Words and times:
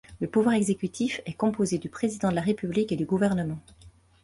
Le 0.19 0.25
pouvoir 0.27 0.55
exécutif 0.55 1.21
est 1.27 1.35
composé 1.35 1.77
du 1.77 1.87
président 1.87 2.31
de 2.31 2.35
la 2.35 2.41
République 2.41 2.91
et 2.91 2.95
du 2.95 3.05
Gouvernement. 3.05 3.59